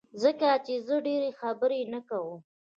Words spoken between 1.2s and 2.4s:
خبری نه کوم